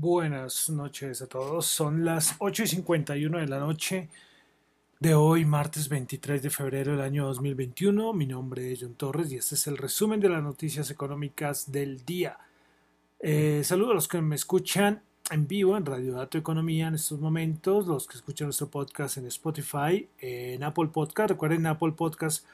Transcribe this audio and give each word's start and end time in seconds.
Buenas 0.00 0.70
noches 0.70 1.20
a 1.20 1.26
todos. 1.26 1.66
Son 1.66 2.06
las 2.06 2.34
8 2.38 2.62
y 2.62 2.66
51 2.68 3.36
de 3.36 3.46
la 3.46 3.58
noche 3.58 4.08
de 4.98 5.14
hoy, 5.14 5.44
martes 5.44 5.90
23 5.90 6.42
de 6.42 6.48
febrero 6.48 6.92
del 6.92 7.02
año 7.02 7.26
2021. 7.26 8.14
Mi 8.14 8.24
nombre 8.24 8.72
es 8.72 8.78
John 8.80 8.94
Torres 8.94 9.30
y 9.30 9.36
este 9.36 9.56
es 9.56 9.66
el 9.66 9.76
resumen 9.76 10.18
de 10.18 10.30
las 10.30 10.42
noticias 10.42 10.90
económicas 10.90 11.70
del 11.70 12.02
día. 12.06 12.38
Eh, 13.18 13.60
saludo 13.62 13.90
a 13.90 13.94
los 13.94 14.08
que 14.08 14.22
me 14.22 14.36
escuchan 14.36 15.02
en 15.30 15.46
vivo 15.46 15.76
en 15.76 15.84
Radio 15.84 16.14
Dato 16.14 16.38
Economía 16.38 16.88
en 16.88 16.94
estos 16.94 17.20
momentos, 17.20 17.86
los 17.86 18.06
que 18.06 18.16
escuchan 18.16 18.46
nuestro 18.46 18.70
podcast 18.70 19.18
en 19.18 19.26
Spotify, 19.26 20.08
en 20.18 20.62
Apple 20.62 20.88
Podcast. 20.94 21.32
Recuerden, 21.32 21.58
en 21.58 21.66
Apple 21.66 21.92
Podcast 21.92 22.46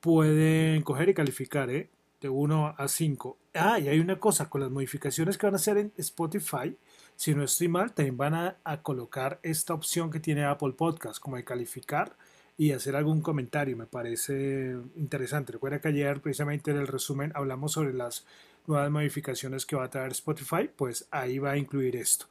pueden 0.00 0.80
coger 0.80 1.10
y 1.10 1.14
calificar, 1.14 1.68
¿eh? 1.68 1.90
De 2.20 2.28
1 2.28 2.74
a 2.76 2.88
5. 2.88 3.36
Ah, 3.54 3.78
y 3.78 3.88
hay 3.88 4.00
una 4.00 4.18
cosa, 4.18 4.48
con 4.48 4.60
las 4.60 4.70
modificaciones 4.70 5.38
que 5.38 5.46
van 5.46 5.54
a 5.54 5.56
hacer 5.56 5.78
en 5.78 5.92
Spotify, 5.96 6.76
si 7.16 7.34
no 7.34 7.42
estoy 7.42 7.68
mal, 7.68 7.92
también 7.92 8.16
van 8.16 8.34
a, 8.34 8.82
colocar 8.82 9.40
esta 9.42 9.74
opción 9.74 10.10
que 10.10 10.20
tiene 10.20 10.44
Apple 10.44 10.72
Podcast, 10.72 11.18
como 11.18 11.36
de 11.36 11.44
calificar 11.44 12.16
y 12.56 12.70
hacer 12.70 12.94
algún 12.94 13.22
comentario. 13.22 13.76
Me 13.76 13.86
parece 13.86 14.76
interesante. 14.96 15.52
Recuerda 15.52 15.80
que 15.80 15.88
ayer, 15.88 16.20
precisamente 16.20 16.70
en 16.70 16.76
el 16.76 16.86
resumen, 16.86 17.32
hablamos 17.34 17.72
sobre 17.72 17.92
las 17.92 18.24
nuevas 18.68 18.90
modificaciones 18.90 19.66
que 19.66 19.74
va 19.74 19.84
a 19.84 19.90
traer 19.90 20.12
Spotify, 20.12 20.70
pues 20.76 21.08
ahí 21.10 21.40
va 21.40 21.52
a 21.52 21.56
incluir 21.56 21.96
esto. 21.96 22.26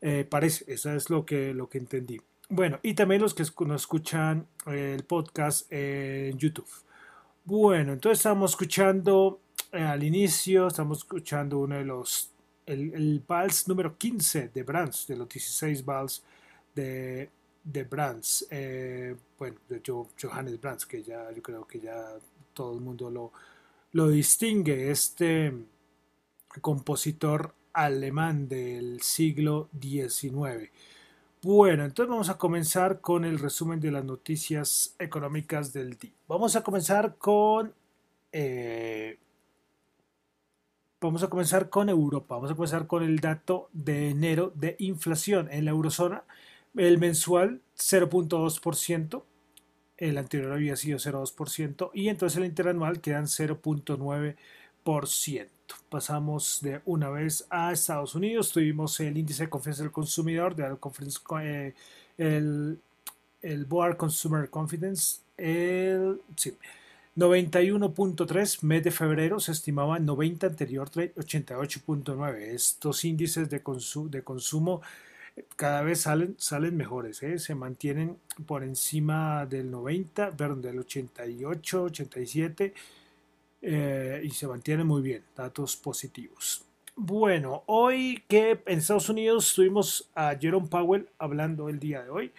Eh, 0.00 0.26
parece, 0.28 0.64
eso 0.72 0.92
es 0.92 1.08
lo 1.08 1.24
que, 1.24 1.54
lo 1.54 1.68
que 1.68 1.78
entendí. 1.78 2.20
Bueno, 2.48 2.80
y 2.82 2.94
también 2.94 3.22
los 3.22 3.34
que 3.34 3.44
nos 3.64 3.82
escuchan 3.82 4.46
el 4.66 5.04
podcast 5.04 5.70
en 5.72 6.36
YouTube. 6.38 6.68
Bueno, 7.48 7.92
entonces 7.92 8.18
estamos 8.18 8.50
escuchando 8.50 9.38
eh, 9.70 9.80
al 9.80 10.02
inicio, 10.02 10.66
estamos 10.66 10.98
escuchando 10.98 11.60
uno 11.60 11.76
de 11.76 11.84
los, 11.84 12.32
el, 12.66 13.22
vals 13.24 13.68
número 13.68 13.96
15 13.96 14.48
de 14.48 14.64
Brands, 14.64 15.06
de 15.06 15.16
los 15.16 15.28
16 15.28 15.84
vals 15.84 16.24
de, 16.74 17.30
de 17.62 17.84
Brands, 17.84 18.48
eh, 18.50 19.14
bueno, 19.38 19.58
de 19.68 19.80
Johannes 20.20 20.60
Brands, 20.60 20.86
que 20.86 21.04
ya 21.04 21.30
yo 21.30 21.40
creo 21.40 21.64
que 21.68 21.78
ya 21.78 22.16
todo 22.52 22.74
el 22.74 22.80
mundo 22.80 23.10
lo, 23.10 23.32
lo 23.92 24.08
distingue, 24.08 24.90
este 24.90 25.54
compositor 26.60 27.54
alemán 27.72 28.48
del 28.48 29.00
siglo 29.02 29.68
XIX. 29.80 30.68
Bueno, 31.46 31.84
entonces 31.84 32.10
vamos 32.10 32.28
a 32.28 32.38
comenzar 32.38 33.00
con 33.00 33.24
el 33.24 33.38
resumen 33.38 33.78
de 33.78 33.92
las 33.92 34.04
noticias 34.04 34.96
económicas 34.98 35.72
del 35.72 35.96
día. 35.96 36.10
Vamos 36.26 36.56
a 36.56 36.62
comenzar 36.62 37.18
con... 37.18 37.72
Eh, 38.32 39.16
vamos 41.00 41.22
a 41.22 41.30
comenzar 41.30 41.70
con 41.70 41.88
Europa. 41.88 42.34
Vamos 42.34 42.50
a 42.50 42.56
comenzar 42.56 42.88
con 42.88 43.04
el 43.04 43.20
dato 43.20 43.68
de 43.72 44.10
enero 44.10 44.52
de 44.56 44.74
inflación 44.80 45.48
en 45.52 45.66
la 45.66 45.70
eurozona. 45.70 46.24
El 46.74 46.98
mensual 46.98 47.60
0.2%. 47.76 49.22
El 49.98 50.18
anterior 50.18 50.52
había 50.52 50.74
sido 50.74 50.98
0.2%. 50.98 51.90
Y 51.94 52.08
entonces 52.08 52.38
el 52.38 52.46
interanual 52.46 53.00
quedan 53.00 53.26
0.9%. 53.26 55.46
Pasamos 55.88 56.60
de 56.62 56.80
una 56.84 57.10
vez 57.10 57.46
a 57.50 57.72
Estados 57.72 58.14
Unidos. 58.14 58.52
Tuvimos 58.52 58.98
el 59.00 59.16
índice 59.16 59.44
de 59.44 59.50
confianza 59.50 59.82
del 59.82 59.92
consumidor, 59.92 60.54
de 60.54 60.64
eh, 61.42 61.74
el, 62.18 62.78
el 63.42 63.64
Board 63.64 63.96
Consumer 63.96 64.50
Confidence, 64.50 65.20
el 65.36 66.20
91.3, 67.16 68.62
mes 68.62 68.84
de 68.84 68.90
febrero 68.90 69.40
se 69.40 69.52
estimaba 69.52 69.98
90, 69.98 70.48
anterior 70.48 70.90
88.9. 70.90 72.36
Estos 72.36 73.04
índices 73.04 73.48
de, 73.48 73.62
de 74.10 74.22
consumo 74.22 74.82
cada 75.56 75.82
vez 75.82 76.02
salen, 76.02 76.34
salen 76.38 76.76
mejores, 76.76 77.22
¿eh? 77.22 77.38
se 77.38 77.54
mantienen 77.54 78.16
por 78.46 78.64
encima 78.64 79.46
del 79.46 79.70
90, 79.70 80.32
perdón, 80.32 80.62
del 80.62 80.78
88, 80.78 81.82
87 81.84 82.74
eh, 83.68 84.20
y 84.22 84.30
se 84.30 84.46
mantiene 84.46 84.84
muy 84.84 85.02
bien, 85.02 85.24
datos 85.34 85.76
positivos. 85.76 86.64
Bueno, 86.94 87.64
hoy 87.66 88.22
que 88.28 88.62
en 88.64 88.78
Estados 88.78 89.08
Unidos 89.08 89.52
tuvimos 89.52 90.08
a 90.14 90.36
Jerome 90.36 90.68
Powell 90.68 91.08
hablando 91.18 91.68
el 91.68 91.80
día 91.80 92.04
de 92.04 92.10
hoy. 92.10 92.32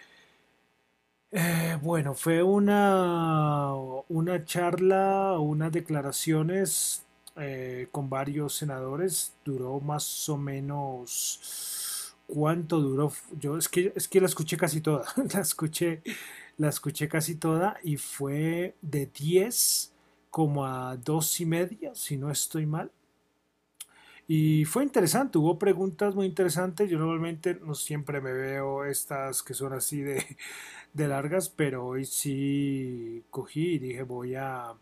Eh, 1.30 1.76
bueno, 1.82 2.14
fue 2.14 2.42
una, 2.42 3.74
una 4.08 4.42
charla, 4.46 5.38
unas 5.38 5.70
declaraciones 5.70 7.04
eh, 7.36 7.88
con 7.92 8.08
varios 8.08 8.54
senadores. 8.54 9.34
Duró 9.44 9.80
más 9.80 10.30
o 10.30 10.38
menos. 10.38 12.14
¿Cuánto 12.26 12.80
duró? 12.80 13.12
Yo 13.38 13.58
es 13.58 13.68
que, 13.68 13.92
es 13.94 14.08
que 14.08 14.22
la 14.22 14.28
escuché 14.28 14.56
casi 14.56 14.80
toda. 14.80 15.04
la 15.34 15.40
escuché, 15.40 16.00
la 16.56 16.70
escuché 16.70 17.06
casi 17.06 17.34
toda 17.34 17.76
y 17.82 17.98
fue 17.98 18.74
de 18.80 19.04
10 19.06 19.92
como 20.30 20.66
a 20.66 20.96
dos 20.96 21.40
y 21.40 21.46
media, 21.46 21.94
si 21.94 22.16
no 22.16 22.30
estoy 22.30 22.66
mal. 22.66 22.90
Y 24.30 24.66
fue 24.66 24.84
interesante, 24.84 25.38
hubo 25.38 25.58
preguntas 25.58 26.14
muy 26.14 26.26
interesantes. 26.26 26.90
Yo 26.90 26.98
normalmente 26.98 27.58
no 27.64 27.74
siempre 27.74 28.20
me 28.20 28.32
veo 28.32 28.84
estas 28.84 29.42
que 29.42 29.54
son 29.54 29.72
así 29.72 30.02
de, 30.02 30.22
largas, 30.94 31.48
pero 31.48 31.86
hoy 31.86 32.04
sí 32.04 33.24
cogí 33.30 33.74
y 33.74 33.78
dije 33.78 34.02
voy 34.02 34.34
a, 34.34 34.74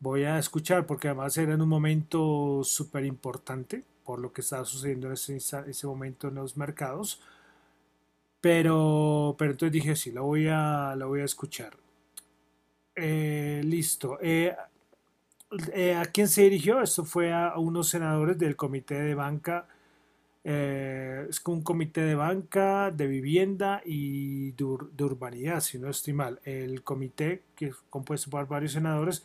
voy 0.00 0.24
a 0.24 0.38
escuchar, 0.38 0.86
porque 0.86 1.08
además 1.08 1.36
era 1.38 1.54
en 1.54 1.62
un 1.62 1.68
momento 1.68 2.62
súper 2.64 3.04
importante 3.04 3.84
por 4.04 4.18
lo 4.18 4.32
que 4.32 4.40
estaba 4.40 4.64
sucediendo 4.64 5.06
en 5.08 5.14
ese, 5.14 5.36
ese, 5.36 5.86
momento 5.86 6.28
en 6.28 6.36
los 6.36 6.56
mercados. 6.56 7.20
Pero, 8.40 9.36
pero 9.38 9.52
entonces 9.52 9.72
dije, 9.72 9.96
sí, 9.96 10.10
lo 10.12 10.24
voy 10.24 10.48
a, 10.48 10.94
lo 10.96 11.08
voy 11.08 11.20
a 11.20 11.24
escuchar. 11.24 11.76
Eh, 12.94 13.62
listo. 13.64 14.18
Eh, 14.20 14.54
eh, 15.74 15.94
¿A 15.94 16.04
quién 16.06 16.28
se 16.28 16.42
dirigió? 16.42 16.80
Esto 16.80 17.04
fue 17.04 17.32
a, 17.32 17.56
unos 17.58 17.88
senadores 17.88 18.38
del 18.38 18.56
comité 18.56 19.00
de 19.00 19.14
banca. 19.14 19.66
es 20.44 21.40
un 21.46 21.62
comité 21.62 22.02
de 22.02 22.14
banca, 22.14 22.90
de 22.90 23.06
vivienda 23.06 23.80
y 23.84 24.52
de, 24.52 24.64
urbanidad, 25.04 25.60
si 25.60 25.78
no 25.78 25.88
estoy 25.90 26.14
mal. 26.14 26.40
El 26.44 26.82
comité, 26.82 27.44
que 27.54 27.66
es 27.68 27.76
compuesto 27.90 28.30
por 28.30 28.46
varios 28.48 28.72
senadores, 28.72 29.24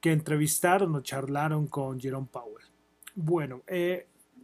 que 0.00 0.12
entrevistaron 0.12 0.94
o 0.94 1.00
charlaron 1.00 1.66
con 1.68 2.00
Jerome 2.00 2.28
Powell. 2.30 2.64
Bueno, 3.14 3.62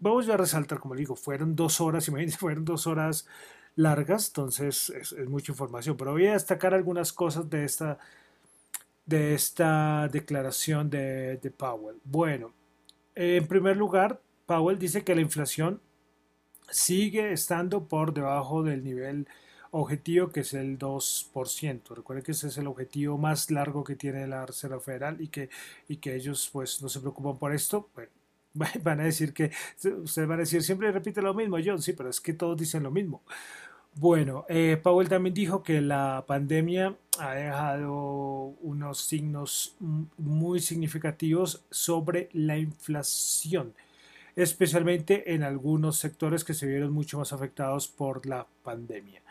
vamos 0.01 0.29
a 0.29 0.37
resaltar, 0.37 0.79
como 0.79 0.95
digo, 0.95 1.17
fueron 1.17 1.57
dos 1.57 1.81
horas, 1.81 2.09
imagínense, 2.09 2.39
fueron 2.39 2.65
dos 2.65 2.87
horas 2.87 3.27
largas, 3.77 4.29
entonces 4.29 4.91
es, 4.91 5.13
es 5.13 5.29
mucha 5.29 5.53
información, 5.53 5.97
pero 5.97 6.13
voy 6.13 6.27
a 6.27 6.35
destacar 6.35 6.75
algunas 6.75 7.13
cosas 7.13 7.51
de 7.51 7.65
esta 7.65 7.99
de 9.07 9.35
esta 9.35 10.09
declaración 10.09 10.91
de, 10.91 11.53
Powell? 11.57 11.97
Bueno, 12.05 12.53
en 13.15 13.47
primer 13.47 13.77
lugar, 13.77 14.21
Powell 14.47 14.79
dice 14.79 15.05
que 15.05 15.15
la 15.15 15.21
inflación 15.21 15.81
sigue 16.71 17.33
estando 17.33 17.87
por 17.87 18.15
debajo 18.15 18.63
del 18.63 18.83
nivel 18.85 19.29
objetivo 19.71 20.31
que 20.31 20.41
es 20.41 20.55
el 20.55 20.79
2%. 20.79 21.95
Recuerden 21.95 22.25
que 22.25 22.33
ese 22.33 22.49
es 22.49 22.59
el 22.59 22.67
objetivo 22.67 23.19
más 23.19 23.51
largo 23.51 23.83
que 23.83 23.97
tiene 23.97 24.27
la 24.27 24.47
Reserva 24.47 24.81
Federal 24.81 25.21
y 25.21 25.29
que, 25.29 25.51
y 25.89 25.97
que 25.97 26.15
ellos 26.15 26.49
pues 26.53 26.81
no 26.81 26.89
se 26.89 27.01
preocupan 27.01 27.39
por 27.39 27.53
esto. 27.53 27.89
Bueno, 27.95 28.11
van 28.83 29.01
a 29.01 29.05
decir 29.05 29.33
que, 29.33 29.51
ustedes 29.83 30.29
van 30.29 30.39
a 30.39 30.43
decir, 30.43 30.63
siempre 30.63 30.91
repite 30.93 31.21
lo 31.21 31.35
mismo, 31.35 31.57
John, 31.65 31.83
sí, 31.83 31.93
pero 31.93 32.09
es 32.09 32.21
que 32.21 32.33
todos 32.33 32.57
dicen 32.57 32.83
lo 32.83 32.91
mismo. 32.91 33.23
Bueno, 33.97 34.45
eh, 34.49 34.77
Powell 34.83 35.09
también 35.09 35.35
dijo 35.35 35.63
que 35.63 35.81
la 35.81 36.25
pandemia 36.27 36.97
ha 37.21 37.35
dejado 37.35 38.57
unos 38.61 39.01
signos 39.05 39.77
muy 40.19 40.59
significativos 40.59 41.65
sobre 41.71 42.29
la 42.33 42.59
inflación, 42.59 43.73
especialmente 44.35 45.33
en 45.35 45.45
algunos 45.45 45.97
sectores 45.97 46.43
que 46.43 46.55
se 46.55 46.67
vieron 46.67 46.93
mucho 46.93 47.19
más 47.19 47.33
afectados 47.33 47.87
por 47.87 48.27
la 48.27 48.49
pandemia. 48.65 49.23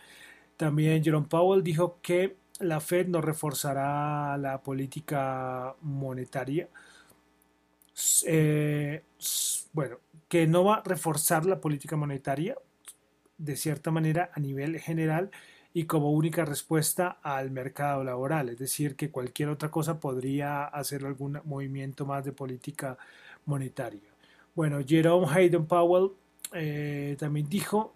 También 0.55 1.03
Jerome 1.03 1.27
Powell 1.27 1.61
dijo 1.61 1.97
que 2.01 2.37
la 2.59 2.79
Fed 2.79 3.07
no 3.07 3.19
reforzará 3.19 4.37
la 4.37 4.61
política 4.61 5.75
monetaria. 5.81 6.69
Eh, 8.25 9.03
bueno, 9.73 9.97
que 10.29 10.47
no 10.47 10.63
va 10.63 10.75
a 10.75 10.83
reforzar 10.83 11.45
la 11.45 11.59
política 11.59 11.97
monetaria 11.97 12.55
de 13.43 13.55
cierta 13.55 13.91
manera 13.91 14.31
a 14.33 14.39
nivel 14.39 14.79
general 14.79 15.31
y 15.73 15.85
como 15.85 16.11
única 16.11 16.45
respuesta 16.45 17.17
al 17.23 17.51
mercado 17.51 18.03
laboral, 18.03 18.49
es 18.49 18.59
decir, 18.59 18.95
que 18.95 19.09
cualquier 19.09 19.49
otra 19.49 19.71
cosa 19.71 19.99
podría 19.99 20.65
hacer 20.65 21.05
algún 21.05 21.41
movimiento 21.45 22.05
más 22.05 22.23
de 22.23 22.31
política 22.31 22.97
monetaria. 23.45 24.09
Bueno, 24.55 24.79
Jerome 24.85 25.27
Hayden 25.27 25.65
Powell 25.65 26.11
eh, 26.53 27.15
también 27.19 27.49
dijo 27.49 27.95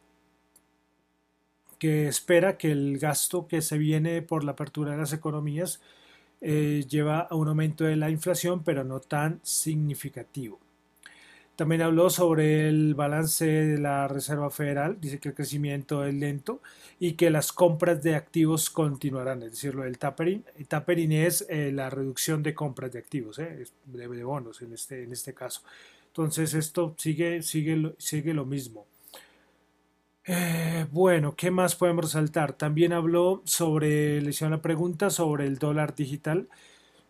que 1.77 2.07
espera 2.07 2.57
que 2.57 2.71
el 2.71 2.97
gasto 2.97 3.47
que 3.47 3.61
se 3.61 3.77
viene 3.77 4.23
por 4.23 4.43
la 4.43 4.53
apertura 4.53 4.91
de 4.91 4.97
las 4.97 5.13
economías 5.13 5.79
eh, 6.41 6.83
lleva 6.89 7.19
a 7.21 7.35
un 7.35 7.47
aumento 7.47 7.83
de 7.83 7.95
la 7.95 8.09
inflación, 8.09 8.63
pero 8.63 8.83
no 8.83 8.99
tan 8.99 9.39
significativo. 9.43 10.59
También 11.57 11.81
habló 11.81 12.11
sobre 12.11 12.69
el 12.69 12.93
balance 12.93 13.43
de 13.43 13.79
la 13.79 14.07
Reserva 14.07 14.51
Federal, 14.51 15.01
dice 15.01 15.17
que 15.17 15.29
el 15.29 15.33
crecimiento 15.33 16.05
es 16.05 16.13
lento 16.13 16.61
y 16.99 17.13
que 17.13 17.31
las 17.31 17.51
compras 17.51 18.03
de 18.03 18.13
activos 18.13 18.69
continuarán, 18.69 19.41
es 19.41 19.53
decir, 19.53 19.73
lo 19.73 19.81
del 19.81 19.97
tapering. 19.97 20.45
El 20.55 20.67
tapering 20.67 21.11
es 21.13 21.47
eh, 21.49 21.71
la 21.73 21.89
reducción 21.89 22.43
de 22.43 22.53
compras 22.53 22.91
de 22.91 22.99
activos, 22.99 23.39
eh, 23.39 23.65
de, 23.85 24.23
bonos 24.23 24.61
en 24.61 24.71
este, 24.73 25.01
en 25.01 25.11
este 25.11 25.33
caso. 25.33 25.63
Entonces 26.09 26.53
esto 26.53 26.93
sigue, 26.95 27.41
sigue, 27.41 27.95
sigue 27.97 28.35
lo 28.35 28.45
mismo. 28.45 28.85
Eh, 30.25 30.85
bueno, 30.91 31.35
¿qué 31.35 31.49
más 31.49 31.75
podemos 31.75 32.05
resaltar? 32.05 32.53
También 32.53 32.93
habló 32.93 33.41
sobre, 33.45 34.21
le 34.21 34.29
hicieron 34.29 34.51
la 34.51 34.61
pregunta 34.61 35.09
sobre 35.09 35.47
el 35.47 35.57
dólar 35.57 35.95
digital. 35.95 36.49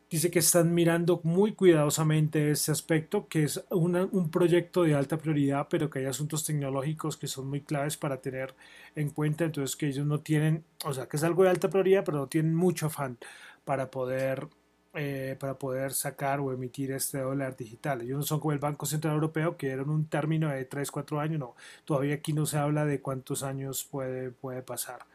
Dice 0.10 0.32
que 0.32 0.40
están 0.40 0.74
mirando 0.74 1.20
muy 1.24 1.54
cuidadosamente 1.54 2.52
ese 2.52 2.72
aspecto, 2.72 3.28
que 3.28 3.44
es 3.44 3.62
un 3.70 4.30
proyecto 4.32 4.84
de 4.84 4.96
alta 4.96 5.18
prioridad, 5.18 5.68
pero 5.70 5.90
que 5.90 6.00
hay 6.00 6.06
asuntos 6.06 6.46
tecnológicos 6.46 7.18
que 7.18 7.28
son 7.28 7.50
muy 7.50 7.60
claves 7.62 7.98
para 7.98 8.22
tener 8.22 8.56
en 8.96 9.10
cuenta. 9.10 9.44
Entonces, 9.44 9.76
que 9.76 9.88
ellos 9.88 10.06
no 10.06 10.22
tienen, 10.22 10.64
o 10.86 10.94
sea, 10.94 11.08
que 11.08 11.18
es 11.18 11.24
algo 11.24 11.44
de 11.44 11.50
alta 11.50 11.70
prioridad, 11.70 12.06
pero 12.06 12.20
no 12.20 12.28
tienen 12.28 12.56
mucho 12.56 12.86
afán 12.86 13.18
para 13.66 13.92
poder, 13.92 14.48
eh, 14.94 15.36
para 15.40 15.60
poder 15.60 15.92
sacar 15.94 16.40
o 16.40 16.54
emitir 16.54 16.92
este 16.94 17.20
dólar 17.20 17.58
digital. 17.58 18.02
Ellos 18.02 18.18
no 18.20 18.24
son 18.24 18.40
como 18.40 18.54
el 18.54 18.60
Banco 18.60 18.86
Central 18.86 19.16
Europeo, 19.16 19.58
que 19.58 19.72
era 19.72 19.84
un 19.84 20.06
término 20.08 20.50
de 20.50 20.64
3, 20.64 20.90
4 20.90 21.20
años. 21.20 21.40
No, 21.40 21.56
todavía 21.84 22.16
aquí 22.16 22.32
no 22.32 22.46
se 22.46 22.58
habla 22.58 22.86
de 22.86 23.02
cuántos 23.02 23.44
años 23.44 23.84
puede, 23.84 24.32
puede 24.32 24.62
pasar. 24.62 25.06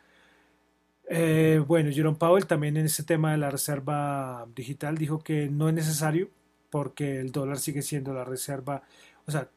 Eh, 1.09 1.63
bueno, 1.67 1.91
Jerome 1.93 2.17
Powell 2.17 2.47
también 2.47 2.77
en 2.77 2.87
este 2.87 3.03
tema 3.03 3.33
de 3.33 3.39
la 3.39 3.51
reserva 3.51 4.47
digital 4.55 4.97
dijo 4.97 5.19
que 5.21 5.49
no 5.49 5.69
es 5.69 5.75
necesario 5.75 6.31
porque 6.71 7.21
el 7.21 7.33
dólar 7.33 7.59
sigue 7.59 7.83
siendo 7.83 8.15
la 8.15 8.25
reserva, 8.25 8.83
o 9.27 9.31
sea, 9.31 9.49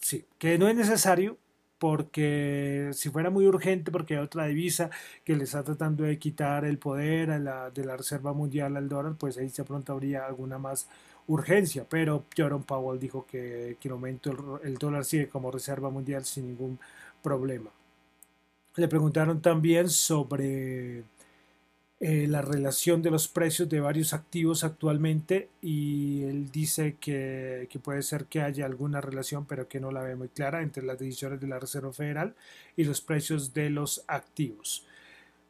sí, 0.00 0.24
que 0.38 0.58
no 0.58 0.68
es 0.68 0.74
necesario 0.76 1.38
porque 1.78 2.90
si 2.92 3.10
fuera 3.10 3.30
muy 3.30 3.46
urgente 3.46 3.92
porque 3.92 4.14
hay 4.16 4.20
otra 4.20 4.46
divisa 4.46 4.90
que 5.24 5.36
le 5.36 5.44
está 5.44 5.62
tratando 5.62 6.04
de 6.04 6.18
quitar 6.18 6.64
el 6.64 6.78
poder 6.78 7.30
a 7.30 7.38
la, 7.38 7.70
de 7.70 7.84
la 7.84 7.96
reserva 7.96 8.32
mundial 8.32 8.76
al 8.76 8.88
dólar, 8.88 9.16
pues 9.18 9.38
ahí 9.38 9.48
de 9.48 9.64
pronto 9.64 9.92
habría 9.92 10.26
alguna 10.26 10.58
más 10.58 10.88
urgencia, 11.28 11.86
pero 11.88 12.24
Jerome 12.34 12.64
Powell 12.64 13.00
dijo 13.00 13.26
que, 13.26 13.76
el 13.80 13.90
momento 13.90 14.60
el 14.62 14.76
dólar 14.78 15.04
sigue 15.04 15.28
como 15.28 15.50
reserva 15.50 15.90
mundial 15.90 16.24
sin 16.24 16.46
ningún 16.46 16.78
problema. 17.22 17.70
Le 18.76 18.88
preguntaron 18.88 19.40
también 19.40 19.88
sobre 19.88 21.04
eh, 21.98 22.26
la 22.28 22.42
relación 22.42 23.00
de 23.00 23.10
los 23.10 23.26
precios 23.26 23.70
de 23.70 23.80
varios 23.80 24.12
activos 24.12 24.64
actualmente 24.64 25.48
y 25.62 26.24
él 26.24 26.50
dice 26.50 26.96
que, 27.00 27.66
puede 27.82 28.02
ser 28.02 28.26
que 28.26 28.42
haya 28.42 28.66
alguna 28.66 29.00
relación, 29.00 29.46
pero 29.46 29.66
que 29.66 29.80
no 29.80 29.90
la 29.90 30.02
ve 30.02 30.14
muy 30.14 30.28
clara 30.28 30.60
entre 30.60 30.84
las 30.84 30.98
decisiones 30.98 31.40
de 31.40 31.46
la 31.46 31.58
Reserva 31.58 31.90
Federal 31.94 32.34
y 32.76 32.84
los 32.84 33.00
precios 33.00 33.54
de 33.54 33.70
los 33.70 34.04
activos. 34.08 34.84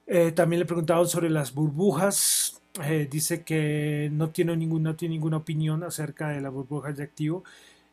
Eh, 0.06 0.30
también 0.30 0.61
le 0.61 0.66
preguntaron 0.66 1.09
sobre 1.09 1.28
las 1.28 1.52
burbujas. 1.52 2.62
Eh, 2.85 3.09
dice 3.11 3.42
que 3.42 4.09
no 4.12 4.30
tiene, 4.30 4.56
ningún, 4.56 4.85
no 4.85 4.95
tiene 4.95 5.14
ninguna 5.16 5.38
opinión 5.38 5.83
acerca 5.83 6.28
de 6.28 6.40
las 6.40 6.52
burbujas 6.52 6.97
de 6.97 7.02
activo 7.02 7.42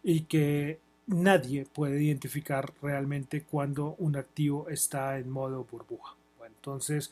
y 0.04 0.22
que 0.22 0.80
nadie 1.08 1.66
puede 1.66 2.02
identificar 2.02 2.74
realmente 2.82 3.44
cuando 3.44 3.96
un 4.00 4.16
activo 4.16 4.70
está 4.70 5.18
en 5.18 5.30
modo 5.30 5.66
burbuja. 5.70 6.16
Bueno, 6.38 6.56
entonces, 6.56 7.12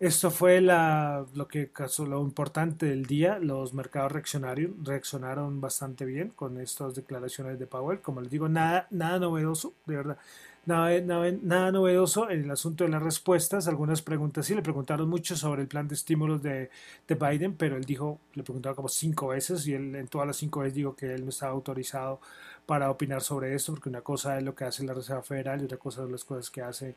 esto 0.00 0.30
fue 0.30 0.60
la, 0.60 1.24
lo 1.34 1.48
que 1.48 1.70
lo 1.98 2.22
importante 2.22 2.86
del 2.86 3.06
día. 3.06 3.38
Los 3.38 3.74
mercados 3.74 4.12
reaccionaron, 4.12 4.84
reaccionaron 4.84 5.60
bastante 5.60 6.04
bien 6.04 6.30
con 6.30 6.60
estas 6.60 6.94
declaraciones 6.94 7.58
de 7.58 7.66
Powell. 7.66 8.00
Como 8.00 8.20
les 8.20 8.30
digo, 8.30 8.48
nada, 8.48 8.86
nada 8.90 9.18
novedoso, 9.18 9.72
de 9.86 9.96
verdad. 9.96 10.18
Nada, 10.66 10.98
nada, 11.42 11.70
novedoso 11.72 12.30
en 12.30 12.44
el 12.44 12.50
asunto 12.50 12.84
de 12.84 12.90
las 12.90 13.02
respuestas. 13.02 13.68
Algunas 13.68 14.00
preguntas 14.00 14.46
sí, 14.46 14.54
le 14.54 14.62
preguntaron 14.62 15.08
mucho 15.10 15.36
sobre 15.36 15.60
el 15.60 15.68
plan 15.68 15.86
de 15.88 15.94
estímulos 15.94 16.42
de, 16.42 16.70
de 17.06 17.14
Biden, 17.14 17.54
pero 17.54 17.76
él 17.76 17.84
dijo, 17.84 18.18
le 18.32 18.42
preguntaron 18.42 18.74
como 18.74 18.88
cinco 18.88 19.28
veces 19.28 19.66
y 19.66 19.74
él 19.74 19.94
en 19.94 20.08
todas 20.08 20.26
las 20.26 20.36
cinco 20.38 20.60
veces 20.60 20.74
dijo 20.74 20.96
que 20.96 21.12
él 21.14 21.24
no 21.24 21.28
estaba 21.28 21.52
autorizado 21.52 22.18
para 22.64 22.90
opinar 22.90 23.20
sobre 23.20 23.54
esto, 23.54 23.72
porque 23.72 23.90
una 23.90 24.00
cosa 24.00 24.38
es 24.38 24.42
lo 24.42 24.54
que 24.54 24.64
hace 24.64 24.84
la 24.84 24.94
Reserva 24.94 25.22
Federal 25.22 25.60
y 25.60 25.64
otra 25.66 25.76
cosa 25.76 26.02
son 26.02 26.12
las 26.12 26.24
cosas 26.24 26.48
que 26.50 26.62
hace 26.62 26.94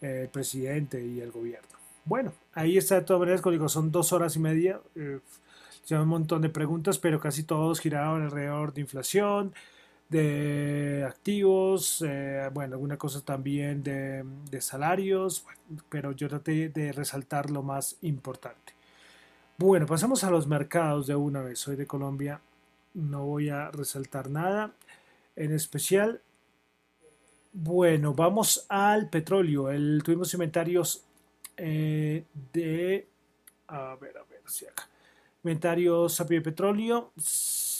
eh, 0.00 0.22
el 0.22 0.28
presidente 0.28 1.04
y 1.04 1.20
el 1.20 1.30
gobierno. 1.30 1.68
Bueno, 2.06 2.32
ahí 2.54 2.78
está 2.78 2.94
de 2.94 3.02
todas 3.02 3.20
maneras, 3.20 3.42
como 3.42 3.52
digo, 3.52 3.68
son 3.68 3.92
dos 3.92 4.12
horas 4.14 4.36
y 4.36 4.38
media, 4.38 4.80
eh, 4.94 5.18
un 5.90 6.08
montón 6.08 6.42
de 6.42 6.48
preguntas, 6.48 6.98
pero 6.98 7.20
casi 7.20 7.42
todos 7.42 7.78
giraban 7.80 8.22
alrededor 8.22 8.72
de 8.72 8.80
inflación, 8.80 9.52
de 10.08 11.04
activos, 11.06 12.04
eh, 12.06 12.48
bueno, 12.52 12.74
alguna 12.74 12.96
cosa 12.96 13.20
también 13.20 13.82
de, 13.82 14.60
salarios, 14.60 15.44
pero 15.88 16.12
yo 16.12 16.28
traté 16.28 16.68
de 16.68 16.92
resaltar 16.92 17.50
lo 17.50 17.62
más 17.62 17.96
importante. 18.02 18.74
Bueno, 19.58 19.86
pasamos 19.86 20.22
a 20.24 20.30
los 20.30 20.46
mercados 20.46 21.06
de 21.06 21.16
una 21.16 21.42
vez. 21.42 21.58
Soy 21.58 21.76
de 21.76 21.86
Colombia, 21.86 22.40
no 22.94 23.24
voy 23.26 23.48
a 23.48 23.70
resaltar 23.70 24.30
nada 24.30 24.72
en 25.34 25.52
especial. 25.52 26.20
Bueno, 27.52 28.12
vamos 28.14 28.66
al 28.68 29.08
petróleo. 29.08 29.70
El, 29.70 30.02
tuvimos 30.04 30.32
inventarios 30.34 31.04
eh, 31.56 32.24
de... 32.52 33.08
A 33.68 33.96
ver, 33.96 34.16
a 34.18 34.24
ver, 34.24 34.42
si 34.46 34.66
acá. 34.66 34.88
Inventarios 35.46 36.26
de 36.28 36.40
petróleo. 36.40 37.12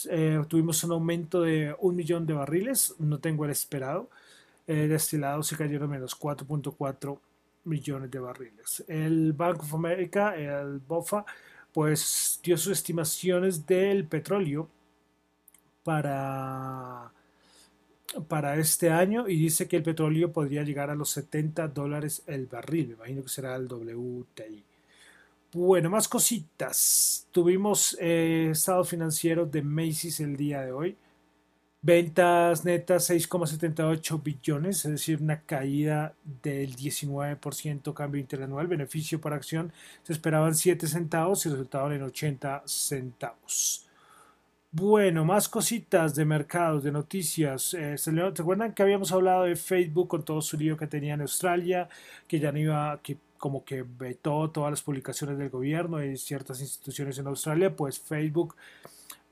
Eh, 0.08 0.40
tuvimos 0.46 0.84
un 0.84 0.92
aumento 0.92 1.42
de 1.42 1.74
un 1.80 1.96
millón 1.96 2.24
de 2.24 2.32
barriles. 2.32 2.94
No 3.00 3.18
tengo 3.18 3.44
el 3.44 3.50
esperado. 3.50 4.08
Eh, 4.68 4.86
destilados 4.86 5.48
se 5.48 5.56
cayeron 5.56 5.90
menos 5.90 6.16
4.4 6.16 7.18
millones 7.64 8.08
de 8.08 8.20
barriles. 8.20 8.84
El 8.86 9.32
Bank 9.32 9.64
of 9.64 9.74
America, 9.74 10.36
el 10.36 10.78
BOFA, 10.78 11.24
pues 11.72 12.38
dio 12.40 12.56
sus 12.56 12.70
estimaciones 12.70 13.66
del 13.66 14.06
petróleo 14.06 14.68
para 15.82 17.10
para 18.28 18.56
este 18.58 18.90
año 18.90 19.28
y 19.28 19.36
dice 19.36 19.66
que 19.66 19.76
el 19.76 19.82
petróleo 19.82 20.32
podría 20.32 20.62
llegar 20.62 20.88
a 20.88 20.94
los 20.94 21.10
70 21.10 21.66
dólares 21.66 22.22
el 22.28 22.46
barril. 22.46 22.90
Me 22.90 22.94
imagino 22.94 23.22
que 23.24 23.28
será 23.28 23.56
el 23.56 23.66
WTI. 23.66 24.75
Bueno, 25.52 25.90
más 25.90 26.08
cositas. 26.08 27.28
Tuvimos 27.30 27.96
eh, 28.00 28.48
estado 28.50 28.84
financiero 28.84 29.46
de 29.46 29.62
Macy's 29.62 30.20
el 30.20 30.36
día 30.36 30.62
de 30.62 30.72
hoy. 30.72 30.96
Ventas 31.82 32.64
netas 32.64 33.08
6,78 33.10 34.22
billones, 34.22 34.84
es 34.84 34.90
decir, 34.90 35.22
una 35.22 35.42
caída 35.42 36.14
del 36.42 36.74
19% 36.74 37.94
cambio 37.94 38.20
interanual. 38.20 38.66
Beneficio 38.66 39.20
por 39.20 39.32
acción 39.32 39.72
se 40.02 40.12
esperaban 40.12 40.54
7 40.54 40.86
centavos 40.88 41.46
y 41.46 41.50
resultaron 41.50 41.92
en 41.92 42.02
80 42.02 42.64
centavos. 42.66 43.86
Bueno, 44.72 45.24
más 45.24 45.48
cositas 45.48 46.14
de 46.14 46.24
mercados, 46.24 46.82
de 46.82 46.92
noticias. 46.92 47.72
Eh, 47.74 47.96
¿Se 47.96 48.10
acuerdan 48.10 48.74
que 48.74 48.82
habíamos 48.82 49.12
hablado 49.12 49.44
de 49.44 49.56
Facebook 49.56 50.08
con 50.08 50.24
todo 50.24 50.42
su 50.42 50.56
lío 50.58 50.76
que 50.76 50.86
tenía 50.86 51.14
en 51.14 51.22
Australia? 51.22 51.88
Que 52.28 52.38
ya 52.40 52.52
no 52.52 52.58
iba, 52.58 53.00
que 53.02 53.16
como 53.38 53.64
que 53.64 53.82
vetó 53.82 54.50
todas 54.50 54.70
las 54.70 54.82
publicaciones 54.82 55.38
del 55.38 55.50
gobierno 55.50 56.02
y 56.04 56.16
ciertas 56.16 56.60
instituciones 56.60 57.18
en 57.18 57.26
Australia. 57.26 57.74
Pues 57.74 57.98
Facebook 57.98 58.56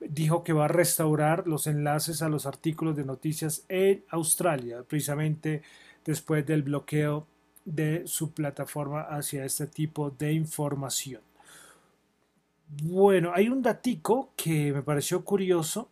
dijo 0.01 0.45
que 0.45 0.53
va 0.53 0.67
a 0.67 0.69
restaurar 0.69 1.47
los 1.47 1.67
enlaces 1.67 2.23
a 2.23 2.29
los 2.29 2.47
artículos 2.47 2.97
de 2.97 3.05
noticias 3.05 3.65
en 3.69 4.05
Australia, 4.11 4.83
precisamente 4.87 5.63
después 6.05 6.45
del 6.47 6.63
bloqueo 6.63 7.27
de 7.65 8.07
su 8.07 8.33
plataforma 8.33 9.03
hacia 9.03 9.45
este 9.45 9.67
tipo 9.67 10.11
de 10.11 10.33
información. 10.33 11.23
Bueno, 12.83 13.33
hay 13.35 13.49
un 13.49 13.63
datico 13.63 14.33
que 14.37 14.73
me 14.73 14.83
pareció 14.83 15.25
curioso 15.25 15.89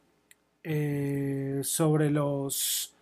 eh, 0.62 1.60
sobre 1.62 2.10
los. 2.10 2.94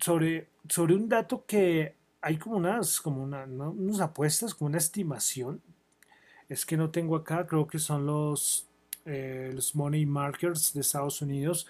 Sobre, 0.00 0.48
sobre 0.66 0.94
un 0.94 1.08
dato 1.08 1.44
que 1.46 1.94
hay 2.22 2.36
como 2.36 2.56
unas, 2.56 3.00
como 3.00 3.22
una, 3.22 3.44
unas 3.44 4.00
apuestas, 4.00 4.54
como 4.54 4.68
una 4.68 4.78
estimación. 4.78 5.60
Es 6.48 6.66
que 6.66 6.76
no 6.76 6.90
tengo 6.90 7.16
acá, 7.16 7.46
creo 7.46 7.66
que 7.66 7.78
son 7.78 8.06
los, 8.06 8.66
eh, 9.04 9.52
los 9.54 9.74
money 9.74 10.06
markers 10.06 10.74
de 10.74 10.80
Estados 10.80 11.22
Unidos, 11.22 11.66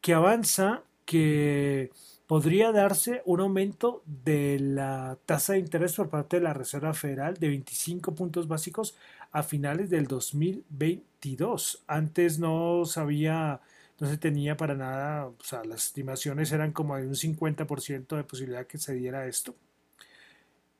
que 0.00 0.14
avanza 0.14 0.82
que 1.04 1.90
podría 2.26 2.70
darse 2.70 3.22
un 3.24 3.40
aumento 3.40 4.02
de 4.06 4.58
la 4.60 5.18
tasa 5.26 5.54
de 5.54 5.58
interés 5.58 5.94
por 5.94 6.08
parte 6.08 6.36
de 6.36 6.42
la 6.44 6.54
Reserva 6.54 6.94
Federal 6.94 7.34
de 7.34 7.48
25 7.48 8.14
puntos 8.14 8.46
básicos 8.46 8.94
a 9.32 9.42
finales 9.42 9.90
del 9.90 10.06
2022. 10.06 11.82
Antes 11.86 12.38
no 12.38 12.84
sabía, 12.84 13.60
no 14.00 14.08
se 14.08 14.18
tenía 14.18 14.56
para 14.56 14.74
nada, 14.74 15.26
o 15.28 15.36
sea, 15.44 15.64
las 15.64 15.86
estimaciones 15.86 16.52
eran 16.52 16.72
como 16.72 16.96
de 16.96 17.06
un 17.06 17.16
50% 17.16 18.16
de 18.16 18.24
posibilidad 18.24 18.66
que 18.66 18.78
se 18.78 18.94
diera 18.94 19.26
esto. 19.26 19.54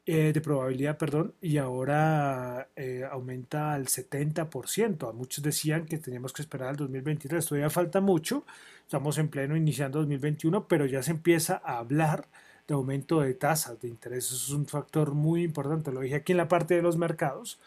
eh, 0.07 0.33
de 0.33 0.41
probabilidad, 0.41 0.99
perdón, 0.99 1.35
y 1.41 1.59
ahora 1.59 2.69
eh, 2.77 3.05
aumenta 3.11 3.75
al 3.75 3.89
70%. 3.89 5.09
A 5.09 5.13
muchos 5.13 5.45
decían 5.45 5.87
que 5.87 5.99
teníamos 5.99 6.33
que 6.33 6.43
esperar 6.43 6.71
al 6.71 6.77
2023. 6.77 7.45
Todavía 7.47 7.71
falta 7.71 8.01
mucho, 8.01 8.45
estamos 8.83 9.19
en 9.19 9.29
pleno 9.29 9.57
iniciando 9.57 9.99
2021, 10.01 10.67
pero 10.67 10.87
ya 10.87 11.03
se 11.03 11.13
empieza 11.13 11.61
a 11.65 11.79
hablar 11.79 12.27
de 12.67 12.75
aumento 12.75 13.21
de 13.21 13.35
tasas 13.35 13.81
de 13.81 13.89
interés. 13.89 14.27
Eso 14.27 14.37
es 14.37 14.51
un 14.51 14.67
factor 14.67 15.13
muy 15.15 15.43
importante. 15.45 15.93
Lo 15.93 16.01
dije 16.01 16.17
aquí 16.17 16.33
en 16.33 16.39
la 16.39 16.49
parte 16.49 16.75
de 16.75 16.83
los 16.83 16.97
mercados 16.97 17.59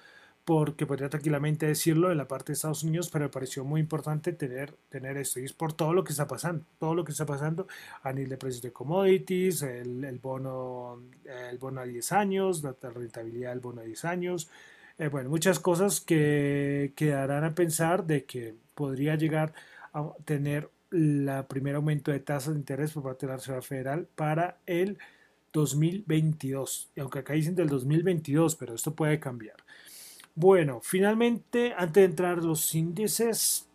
porque 0.45 0.85
podría 0.85 1.09
tranquilamente 1.09 1.65
decirlo 1.65 2.11
en 2.11 2.17
la 2.17 2.27
parte 2.27 2.47
de 2.47 2.53
Estados 2.53 2.83
Unidos, 2.83 3.09
pero 3.11 3.25
me 3.25 3.29
pareció 3.29 3.63
muy 3.63 3.79
importante 3.79 4.33
tener, 4.33 4.73
tener 4.89 5.17
esto. 5.17 5.39
Y 5.39 5.45
es 5.45 5.53
por 5.53 5.73
todo 5.73 5.93
lo 5.93 6.03
que 6.03 6.11
está 6.11 6.27
pasando, 6.27 6.65
todo 6.79 6.95
lo 6.95 7.05
que 7.05 7.13
está 7.13 7.25
pasando 7.25 7.67
a 8.01 8.11
nivel 8.11 8.29
de 8.31 8.37
precios 8.37 8.61
de 8.61 8.73
commodities, 8.73 9.61
el, 9.61 10.19
bono, 10.21 11.01
el 11.49 11.57
bono 11.57 11.81
a 11.81 11.85
10 11.85 12.11
años, 12.11 12.63
la 12.63 12.75
rentabilidad 12.89 13.51
del 13.51 13.61
bono 13.61 13.81
a 13.81 13.85
10 13.85 14.05
años, 14.05 14.49
eh, 14.97 15.07
bueno, 15.07 15.29
muchas 15.29 15.59
cosas 15.59 16.01
que, 16.01 16.93
que 16.95 17.07
darán 17.07 17.45
a 17.45 17.55
pensar 17.55 18.05
de 18.05 18.25
que 18.25 18.55
podría 18.75 19.15
llegar 19.15 19.53
a 19.93 20.11
tener 20.25 20.69
el 20.91 21.29
primer 21.47 21.75
aumento 21.75 22.11
de 22.11 22.19
tasas 22.19 22.53
de 22.53 22.59
interés 22.59 22.91
por 22.91 23.03
parte 23.03 23.25
de 23.25 23.31
la 23.31 23.37
Reserva 23.37 23.61
Federal 23.61 24.07
para 24.15 24.57
el 24.65 24.99
2022. 25.53 26.91
Y 26.95 26.99
aunque 26.99 27.19
acá 27.19 27.33
dicen 27.33 27.55
del 27.55 27.69
2022, 27.69 28.55
pero 28.55 28.75
esto 28.75 28.93
puede 28.93 29.19
cambiar. 29.19 29.57
Bueno, 30.35 30.79
finalmente, 30.81 31.73
antes 31.77 32.01
de 32.01 32.05
entrar 32.05 32.43
los 32.43 32.73
índices, 32.73 33.69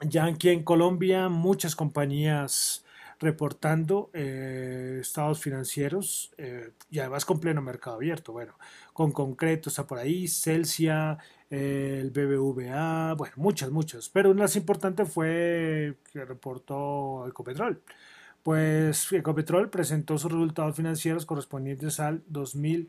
ya 0.00 0.24
aquí 0.24 0.48
en 0.50 0.64
Colombia 0.64 1.28
muchas 1.28 1.76
compañías 1.76 2.84
reportando 3.20 4.10
eh, 4.12 4.98
estados 5.00 5.40
financieros 5.40 6.34
eh, 6.36 6.72
y 6.90 6.98
además 6.98 7.24
con 7.24 7.38
pleno 7.38 7.62
mercado 7.62 7.96
abierto. 7.96 8.32
Bueno, 8.32 8.54
con 8.92 9.12
concreto 9.12 9.68
está 9.68 9.86
por 9.86 9.98
ahí, 9.98 10.26
Celsia, 10.26 11.16
eh, 11.48 11.98
el 12.00 12.10
BBVA, 12.10 13.14
bueno, 13.14 13.34
muchas, 13.36 13.70
muchas. 13.70 14.08
Pero 14.08 14.30
una 14.32 14.42
más 14.42 14.56
importante 14.56 15.04
fue 15.06 15.96
que 16.12 16.24
reportó 16.24 17.26
Ecopetrol. 17.28 17.80
Pues 18.42 19.12
Ecopetrol 19.12 19.70
presentó 19.70 20.18
sus 20.18 20.32
resultados 20.32 20.76
financieros 20.76 21.24
correspondientes 21.24 22.00
al 22.00 22.22
2000 22.26 22.88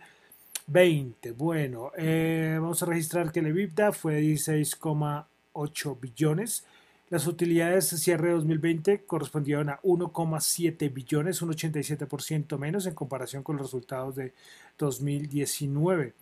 20. 0.68 1.32
Bueno, 1.32 1.92
eh, 1.98 2.58
vamos 2.60 2.82
a 2.82 2.86
registrar 2.86 3.32
que 3.32 3.40
el 3.40 3.48
EBITDA 3.48 3.92
fue 3.92 4.22
16,8 4.22 6.00
billones. 6.00 6.66
Las 7.10 7.28
utilidades 7.28 7.92
de 7.92 7.98
cierre 7.98 8.30
de 8.30 8.34
2020 8.34 9.06
correspondieron 9.06 9.70
a 9.70 9.80
1,7 9.84 10.92
billones, 10.92 11.42
un 11.42 11.52
87% 11.52 12.58
menos 12.58 12.88
en 12.88 12.96
comparación 12.96 13.44
con 13.44 13.58
los 13.58 13.68
resultados 13.68 14.16
de 14.16 14.34
2019. 14.78 16.14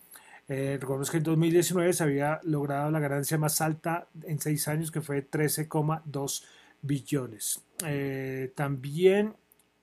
Eh, 0.50 0.78
recordemos 0.80 1.10
que 1.10 1.18
en 1.18 1.24
2019 1.24 1.94
se 1.94 2.04
había 2.04 2.42
logrado 2.44 2.92
la 2.92 3.00
ganancia 3.00 3.38
más 3.38 3.62
alta 3.62 4.08
en 4.24 4.40
seis 4.40 4.68
años, 4.68 4.92
que 4.92 5.02
fue 5.02 5.26
13,2 5.26 6.44
billones. 6.82 7.62
Eh, 7.86 8.52
también, 8.56 9.34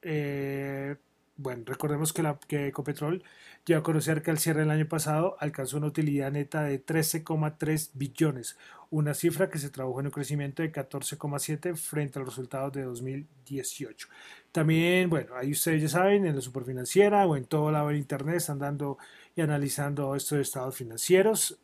eh, 0.02 0.96
bueno, 1.40 1.64
recordemos 1.66 2.12
que, 2.12 2.22
la, 2.22 2.38
que 2.46 2.68
Ecopetrol 2.68 3.22
Dio 3.66 3.76
a 3.76 3.82
conocer 3.82 4.22
que 4.22 4.30
al 4.30 4.38
cierre 4.38 4.60
del 4.60 4.70
año 4.70 4.88
pasado 4.88 5.36
alcanzó 5.38 5.76
una 5.76 5.88
utilidad 5.88 6.32
neta 6.32 6.62
de 6.62 6.84
13,3 6.84 7.90
billones, 7.92 8.56
una 8.88 9.12
cifra 9.12 9.50
que 9.50 9.58
se 9.58 9.68
tradujo 9.68 10.00
en 10.00 10.06
un 10.06 10.12
crecimiento 10.12 10.62
de 10.62 10.72
14,7 10.72 11.76
frente 11.76 12.18
a 12.18 12.22
los 12.22 12.30
resultados 12.30 12.72
de 12.72 12.84
2018. 12.84 14.08
También, 14.50 15.10
bueno, 15.10 15.34
ahí 15.36 15.50
ustedes 15.50 15.82
ya 15.82 15.88
saben, 15.90 16.24
en 16.24 16.36
la 16.36 16.40
superfinanciera 16.40 17.26
o 17.26 17.36
en 17.36 17.44
todo 17.44 17.70
lado 17.70 17.88
del 17.88 17.98
internet 17.98 18.36
están 18.36 18.58
dando 18.58 18.96
y 19.36 19.42
analizando 19.42 20.16
estos 20.16 20.38
estados 20.38 20.74
financieros. 20.74 21.58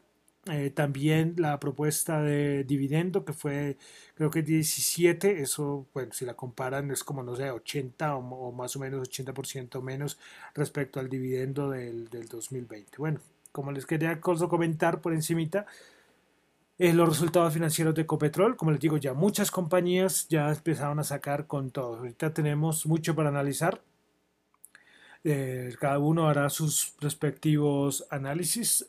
Eh, 0.49 0.71
también 0.71 1.35
la 1.39 1.59
propuesta 1.59 2.23
de 2.23 2.63
dividendo 2.63 3.25
que 3.25 3.33
fue 3.33 3.79
creo 4.15 4.31
que 4.31 4.43
17, 4.43 5.43
eso 5.43 5.89
bueno, 5.93 6.13
si 6.13 6.25
la 6.25 6.35
comparan 6.35 6.93
es 6.93 7.03
como 7.03 7.25
no 7.25 7.35
sé, 7.35 7.51
80 7.51 8.15
o, 8.15 8.53
más 8.53 8.77
o 8.77 8.79
menos 8.79 9.09
80% 9.09 9.83
menos 9.83 10.19
respecto 10.55 11.01
al 11.01 11.09
dividendo 11.09 11.71
del, 11.71 12.09
del 12.11 12.29
2020. 12.29 12.97
Bueno, 12.99 13.21
como 13.51 13.73
les 13.73 13.87
quería 13.87 14.21
comentar 14.21 15.01
por 15.01 15.15
encimita, 15.15 15.67
eh, 16.79 16.93
los 16.93 17.09
resultados 17.09 17.53
financieros 17.55 17.95
de 17.95 18.03
Ecopetrol, 18.03 18.57
como 18.57 18.71
les 18.71 18.81
digo, 18.81 18.99
ya 18.99 19.15
muchas 19.15 19.51
compañías 19.51 20.29
ya 20.29 20.51
empezaron 20.51 21.01
a 21.01 21.05
sacar 21.05 21.47
con 21.47 21.71
todo. 21.71 21.97
Ahorita 21.97 22.33
tenemos 22.33 22.87
mucho 22.87 23.17
para 23.17 23.31
analizar. 23.31 23.83
Eh, 25.25 25.75
cada 25.81 25.99
uno 25.99 26.29
hará 26.29 26.49
sus 26.51 26.95
respectivos 27.01 28.07
análisis 28.11 28.87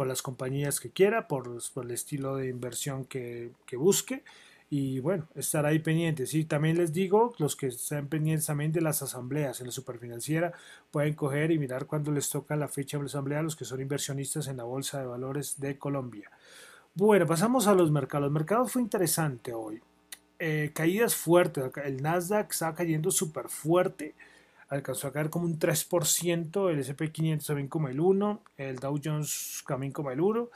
por 0.00 0.06
las 0.06 0.22
compañías 0.22 0.80
que 0.80 0.88
quiera, 0.88 1.28
por, 1.28 1.58
el 1.82 1.90
estilo 1.90 2.36
de 2.36 2.48
inversión 2.48 3.04
que, 3.04 3.50
que, 3.66 3.76
busque. 3.76 4.24
Y 4.70 4.98
bueno, 5.00 5.28
estar 5.34 5.66
ahí 5.66 5.78
pendientes. 5.78 6.32
Y 6.32 6.46
también 6.46 6.78
les 6.78 6.94
digo, 6.94 7.34
los 7.36 7.54
que 7.54 7.66
están 7.66 8.06
pendientes 8.06 8.46
también 8.46 8.72
de 8.72 8.80
las 8.80 9.02
asambleas 9.02 9.60
en 9.60 9.66
la 9.66 9.72
superfinanciera, 9.72 10.54
pueden 10.90 11.12
coger 11.12 11.50
y 11.50 11.58
mirar 11.58 11.84
cuando 11.84 12.10
les 12.12 12.30
toca 12.30 12.56
la 12.56 12.66
fecha 12.66 12.96
de 12.96 13.02
la 13.02 13.08
asamblea 13.08 13.40
a 13.40 13.42
los 13.42 13.56
que 13.56 13.66
son 13.66 13.82
inversionistas 13.82 14.48
en 14.48 14.56
la 14.56 14.64
Bolsa 14.64 15.00
de 15.00 15.06
Valores 15.06 15.60
de 15.60 15.76
Colombia. 15.76 16.30
Bueno, 16.94 17.26
pasamos 17.26 17.66
a 17.66 17.74
los 17.74 17.90
mercados. 17.90 18.22
Los 18.22 18.32
mercados 18.32 18.72
fue 18.72 18.80
interesante 18.80 19.52
hoy. 19.52 19.82
Eh, 20.38 20.70
caídas 20.72 21.14
fuertes. 21.14 21.70
El 21.84 22.00
Nasdaq 22.00 22.52
está 22.52 22.74
cayendo 22.74 23.10
súper 23.10 23.50
fuerte 23.50 24.14
alcanzó 24.70 25.08
a 25.08 25.12
caer 25.12 25.30
como 25.30 25.46
un 25.46 25.58
3%, 25.58 26.70
el 26.70 26.78
SP500 26.78 27.44
también 27.44 27.68
como 27.68 27.88
el 27.88 27.98
1%, 27.98 28.40
el 28.56 28.76
Dow 28.76 28.98
Jones 29.02 29.64
también 29.66 29.92
como 29.92 30.10
el 30.10 30.20
1%, 30.20 30.48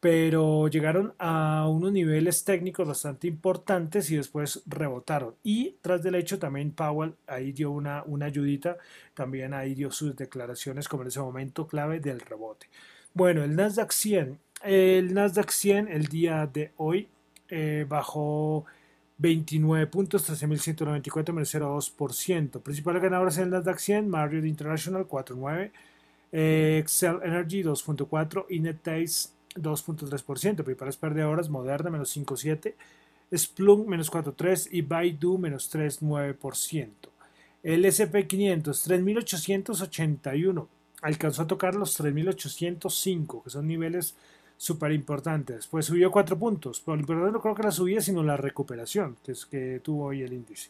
pero 0.00 0.68
llegaron 0.68 1.14
a 1.18 1.66
unos 1.68 1.90
niveles 1.90 2.44
técnicos 2.44 2.86
bastante 2.86 3.26
importantes 3.26 4.10
y 4.10 4.16
después 4.16 4.62
rebotaron. 4.66 5.34
Y 5.42 5.76
tras 5.80 6.02
del 6.02 6.14
hecho 6.14 6.38
también 6.38 6.72
Powell 6.72 7.14
ahí 7.26 7.52
dio 7.52 7.70
una, 7.70 8.04
una 8.04 8.26
ayudita, 8.26 8.76
también 9.14 9.54
ahí 9.54 9.74
dio 9.74 9.90
sus 9.90 10.14
declaraciones 10.14 10.86
como 10.86 11.02
en 11.02 11.08
ese 11.08 11.20
momento 11.20 11.66
clave 11.66 12.00
del 12.00 12.20
rebote. 12.20 12.68
Bueno, 13.14 13.42
el 13.42 13.56
Nasdaq 13.56 13.90
100, 13.90 14.38
el 14.62 15.14
Nasdaq 15.14 15.50
100 15.50 15.88
el 15.88 16.06
día 16.06 16.46
de 16.46 16.72
hoy 16.76 17.08
eh, 17.48 17.86
bajó 17.88 18.66
29 19.18 19.86
puntos, 19.88 20.30
13.194 20.30 21.32
menos 21.32 21.54
0,2%. 21.54 22.62
Principales 22.62 23.02
ganadores 23.02 23.36
en 23.38 23.44
el 23.44 23.50
Nasdaq 23.50 23.78
100, 23.78 24.08
Marriott 24.08 24.44
International 24.44 25.06
4,9%, 25.06 25.72
eh, 26.32 26.78
Excel 26.80 27.18
Energy 27.24 27.62
2.4%, 27.62 28.46
Inetais 28.48 29.34
2.3%. 29.56 30.62
Principales 30.62 30.96
perdedoras, 30.96 31.48
Moderna 31.48 31.90
menos 31.90 32.16
5.7%, 32.16 32.74
Splunk 33.36 33.88
menos 33.88 34.10
4.3% 34.10 34.68
y 34.70 34.82
Baidu 34.82 35.36
menos 35.36 35.74
3.9%. 35.74 36.88
El 37.62 37.84
SP500 37.84 38.62
3.881 38.62 40.66
alcanzó 41.02 41.42
a 41.42 41.46
tocar 41.46 41.74
los 41.74 42.00
3.805, 42.00 43.42
que 43.42 43.50
son 43.50 43.66
niveles 43.66 44.14
súper 44.58 44.92
importantes. 44.92 45.66
Pues 45.66 45.86
subió 45.86 46.10
cuatro 46.10 46.38
puntos, 46.38 46.82
pero 46.84 46.96
lo 46.96 47.00
importante 47.00 47.32
no 47.32 47.40
creo 47.40 47.54
que 47.54 47.62
la 47.62 47.70
subida, 47.70 48.02
sino 48.02 48.22
la 48.22 48.36
recuperación, 48.36 49.16
que 49.24 49.32
es 49.32 49.46
que 49.46 49.80
tuvo 49.82 50.06
hoy 50.06 50.22
el 50.22 50.34
índice. 50.34 50.68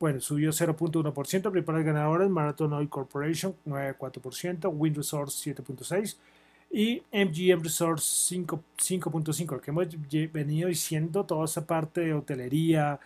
Bueno, 0.00 0.20
subió 0.20 0.50
0.1%, 0.50 1.50
principales 1.50 1.86
ganadores, 1.86 2.28
Marathon 2.28 2.72
Oil 2.72 2.88
Corporation 2.88 3.54
9.4%, 3.64 4.70
Wind 4.74 4.96
Resource 4.96 5.54
7.6% 5.54 6.16
y 6.70 7.02
MGM 7.12 7.62
Resource 7.62 8.34
5.5%, 8.34 9.52
lo 9.52 9.60
que 9.60 9.70
hemos 9.70 9.86
venido 10.32 10.68
diciendo, 10.68 11.24
toda 11.24 11.44
esa 11.44 11.66
parte 11.66 12.02
de 12.02 12.14
hotelería, 12.14 12.98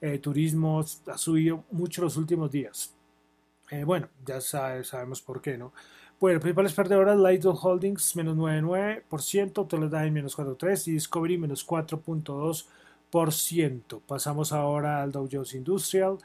eh, 0.00 0.18
turismo, 0.18 0.84
ha 1.06 1.18
subido 1.18 1.64
mucho 1.70 2.02
los 2.02 2.16
últimos 2.16 2.50
días. 2.50 2.94
Eh, 3.70 3.82
bueno, 3.82 4.08
ya 4.24 4.40
sabemos 4.40 5.20
por 5.22 5.40
qué, 5.40 5.58
¿no? 5.58 5.72
Bueno, 6.18 6.40
principales 6.40 6.72
perdedoras, 6.72 7.18
Lightdown 7.18 7.58
Holdings 7.60 8.16
menos 8.16 8.38
9,9%, 8.38 9.68
Teledyne 9.68 10.10
menos 10.10 10.34
4,3% 10.34 10.88
y 10.88 10.92
Discovery 10.92 11.36
menos 11.36 11.66
4,2%. 11.66 14.00
Pasamos 14.06 14.50
ahora 14.50 15.02
al 15.02 15.12
Dow 15.12 15.28
Jones 15.30 15.52
Industrial, 15.52 16.16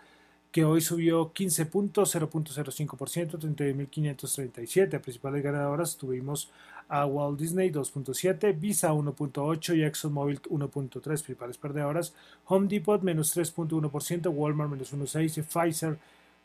que 0.49 0.63
hoy 0.63 0.79
subió 0.79 1.33
15 1.33 1.65
puntos, 1.65 2.15
0.05%, 2.15 3.37
31.537. 3.37 5.01
Principales 5.01 5.43
ganadoras 5.43 5.97
tuvimos 5.97 6.49
a 6.87 7.05
Walt 7.05 7.37
Disney 7.37 7.69
2.7, 7.69 8.57
Visa 8.57 8.93
1.8 8.93 9.75
y 9.75 9.83
ExxonMobil 9.83 10.41
1.3. 10.43 11.01
Principales 11.01 11.57
perdedoras, 11.57 12.13
Home 12.45 12.69
Depot 12.69 13.01
menos 13.01 13.35
3.1%, 13.35 14.33
Walmart 14.33 14.71
menos 14.71 14.93
1.6 14.93 15.37
y 15.37 15.41
Pfizer 15.41 15.99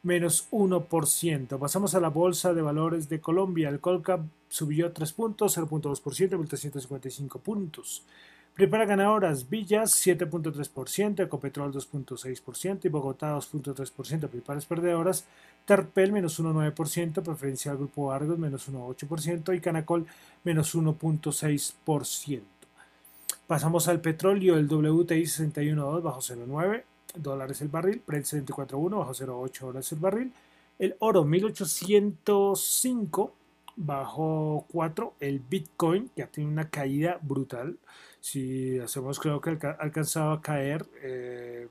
menos 0.06 0.48
1%. 0.52 1.58
Pasamos 1.58 1.96
a 1.96 2.00
la 2.00 2.10
Bolsa 2.10 2.54
de 2.54 2.62
Valores 2.62 3.08
de 3.08 3.20
Colombia. 3.20 3.68
El 3.68 3.80
Colcap 3.80 4.20
subió 4.48 4.92
3 4.92 5.12
puntos, 5.12 5.58
0.2%, 5.58 6.00
1.355 6.38 7.40
puntos. 7.40 8.04
Prepara 8.54 8.86
ganadoras, 8.86 9.50
Villas 9.50 9.92
7.3%, 10.06 11.24
Ecopetrol 11.24 11.74
2.6% 11.74 12.84
y 12.84 12.88
Bogotá 12.88 13.36
2.3%. 13.36 14.28
Preparas 14.28 14.64
perdedoras, 14.64 15.24
Terpel 15.64 16.12
menos 16.12 16.40
1.9%, 16.40 17.24
Preferencial 17.24 17.76
Grupo 17.76 18.12
Argos 18.12 18.38
menos 18.38 18.70
1.8% 18.70 19.56
y 19.56 19.60
Canacol 19.60 20.06
menos 20.44 20.74
1.6%. 20.76 22.42
Pasamos 23.48 23.88
al 23.88 24.00
petróleo, 24.00 24.56
el 24.56 24.68
WTI 24.68 25.22
61.2 25.22 26.02
bajo 26.02 26.20
0.9 26.20 26.84
dólares 27.16 27.61
el 27.62 27.68
barril, 27.68 28.02
Brent 28.07 28.24
74.1 28.24 28.98
bajo 28.98 29.12
0.8 29.12 29.61
dólares 29.61 29.92
el 29.92 29.98
barril, 29.98 30.33
el 30.79 30.96
oro 30.98 31.24
1805 31.24 33.35
bajo 33.76 34.66
4, 34.70 35.14
el 35.20 35.40
Bitcoin 35.40 36.11
ha 36.22 36.26
tenido 36.26 36.52
una 36.52 36.70
caída 36.70 37.18
brutal, 37.20 37.79
si 38.20 38.79
hacemos 38.79 39.20
creo 39.20 39.40
que 39.40 39.66
ha 39.66 39.70
alcanzado 39.72 40.33
a 40.33 40.40
caer, 40.40 40.87
eh, 41.02 41.68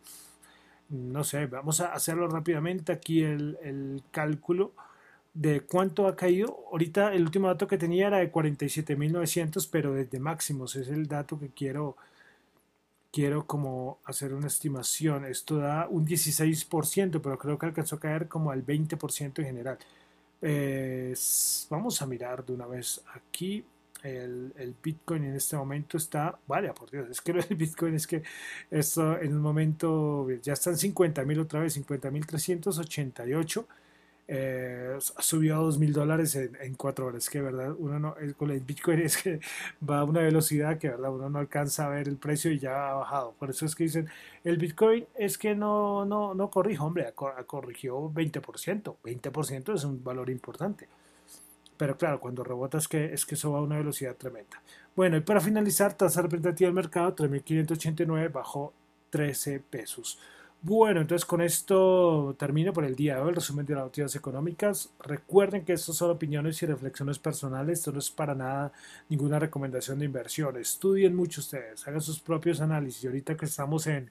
no 0.90 1.24
sé, 1.24 1.48
vamos 1.48 1.82
a 1.82 1.94
hacerlo 1.94 2.28
rápidamente 2.28 2.92
aquí 2.92 3.24
el, 3.24 3.58
el 3.64 4.04
cálculo 4.12 4.74
de 5.36 5.62
cuánto 5.62 6.08
ha 6.08 6.16
caído. 6.16 6.66
Ahorita 6.72 7.14
el 7.14 7.24
último 7.24 7.48
dato 7.48 7.68
que 7.68 7.78
tenía 7.78 8.08
era 8.08 8.18
de 8.18 8.32
47.900, 8.32 9.70
pero 9.72 9.94
desde 9.94 10.20
máximos 10.20 10.76
es 10.76 10.88
el 10.88 11.08
dato 11.08 11.38
que 11.38 11.50
quiero, 11.50 11.98
quiero 13.16 13.48
como 13.48 14.00
hacer 14.04 14.34
una 14.34 14.48
estimación. 14.48 15.24
Esto 15.24 15.56
da 15.56 15.88
un 15.90 16.06
16%, 16.06 17.22
pero 17.22 17.38
creo 17.38 17.58
que 17.58 17.66
alcanzó 17.68 17.96
a 17.96 18.00
caer 18.02 18.28
como 18.28 18.52
al 18.52 18.66
20% 18.66 19.40
en 19.40 19.46
general. 19.46 19.78
vamos 21.70 22.02
a 22.02 22.06
mirar 22.06 22.46
de 22.46 22.54
una 22.54 22.68
vez 22.68 23.02
aquí. 23.14 23.64
El, 24.04 24.54
el, 24.58 24.76
Bitcoin 24.84 25.24
en 25.24 25.36
este 25.36 25.56
momento 25.56 25.98
está, 25.98 26.38
vale, 26.46 26.72
por 26.74 26.92
Dios, 26.92 27.10
es 27.10 27.22
que 27.22 27.32
el 27.32 27.56
Bitcoin 27.56 27.96
es 27.96 28.06
que 28.06 28.22
esto 28.70 29.18
en 29.20 29.34
un 29.34 29.42
momento 29.42 30.30
ya 30.44 30.54
están 30.54 30.76
50.000 30.76 31.42
otra 31.42 31.62
vez, 31.62 31.76
50.388 31.80 33.66
eh, 34.28 34.98
ha 35.16 35.22
subido 35.22 35.56
a 35.56 35.60
2 35.60 35.78
mil 35.78 35.94
dólares 35.94 36.36
en, 36.36 36.76
4 36.76 37.06
horas. 37.06 37.30
Que 37.30 37.42
verdad, 37.42 37.74
uno 37.78 38.00
no, 38.00 38.16
con 38.38 38.52
el 38.52 38.62
Bitcoin 38.62 39.00
es 39.04 39.22
que 39.22 39.40
va 39.88 40.00
a 40.00 40.04
una 40.04 40.22
velocidad 40.22 40.78
que 40.78 40.90
verdad 40.90 41.14
uno 41.14 41.30
no 41.30 41.40
alcanza 41.40 41.86
a 41.86 41.90
ver 41.90 42.08
el 42.08 42.18
precio 42.18 42.52
y 42.52 42.60
ya 42.60 42.92
ha 42.92 42.94
bajado. 42.96 43.34
Por 43.40 43.50
eso 43.50 43.66
es 43.66 43.76
que 43.76 43.86
dicen, 43.86 44.10
el 44.44 44.58
Bitcoin 44.58 45.06
es 45.16 45.38
que 45.38 45.56
no, 45.56 46.06
no, 46.06 46.34
no 46.34 46.50
corrijo, 46.50 46.86
hombre, 46.86 47.14
corrigió 47.46 48.12
20%. 48.12 48.96
20% 49.04 49.76
es 49.76 49.84
un 49.84 50.04
valor 50.04 50.30
importante. 50.30 50.88
Pero 51.78 51.98
claro, 51.98 52.20
cuando 52.20 52.44
rebota 52.44 52.78
es 52.78 52.88
que, 52.88 53.14
es 53.14 53.26
que 53.26 53.36
eso 53.36 53.52
va 53.52 53.60
a 53.60 53.62
una 53.62 53.78
velocidad 53.78 54.16
tremenda. 54.16 54.62
Bueno, 54.96 55.18
y 55.18 55.22
para 55.22 55.42
finalizar, 55.42 55.94
tasa 55.94 56.22
representativa 56.22 56.68
del 56.68 56.74
mercado 56.74 57.14
3.589 57.16 58.32
bajó 58.32 58.74
13 59.10 59.60
pesos. 59.60 60.18
Bueno, 60.68 61.02
entonces 61.02 61.26
con 61.26 61.42
esto 61.42 62.36
termino 62.40 62.74
por 62.74 62.86
el 62.86 62.96
día 62.96 63.18
de 63.18 63.22
hoy 63.22 63.30
el 63.30 63.36
resumen 63.36 63.68
de 63.68 63.76
las 63.76 63.84
noticias 63.84 64.16
económicas. 64.16 64.90
Recuerden 65.00 65.64
que 65.64 65.74
estos 65.74 65.96
son 65.96 66.10
opiniones 66.10 66.60
y 66.64 66.66
reflexiones 66.66 67.20
personales, 67.20 67.78
esto 67.78 67.92
no 67.92 68.00
es 68.00 68.10
para 68.10 68.34
nada 68.34 68.74
ninguna 69.08 69.38
recomendación 69.38 70.00
de 70.00 70.06
inversión. 70.06 70.58
Estudien 70.58 71.16
mucho 71.16 71.42
ustedes, 71.42 71.88
hagan 71.88 72.02
sus 72.02 72.20
propios 72.20 72.62
análisis. 72.62 73.04
Y 73.04 73.08
ahorita 73.08 73.38
que 73.38 73.46
estamos 73.46 73.86
en 73.86 74.10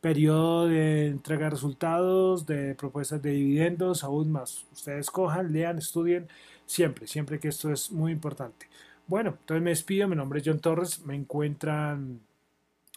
periodo 0.00 0.68
de 0.68 1.08
entrega 1.08 1.46
de 1.46 1.50
resultados, 1.50 2.46
de 2.46 2.76
propuestas 2.76 3.20
de 3.20 3.32
dividendos, 3.32 4.04
aún 4.04 4.30
más. 4.30 4.66
Ustedes 4.72 5.10
cojan, 5.10 5.52
lean, 5.52 5.78
estudien 5.78 6.28
siempre, 6.66 7.08
siempre 7.08 7.40
que 7.40 7.48
esto 7.48 7.72
es 7.72 7.90
muy 7.90 8.12
importante. 8.12 8.68
Bueno, 9.08 9.30
entonces 9.40 9.62
me 9.64 9.70
despido, 9.70 10.06
mi 10.06 10.14
nombre 10.14 10.38
es 10.38 10.46
John 10.46 10.60
Torres, 10.60 11.04
me 11.04 11.16
encuentran 11.16 12.20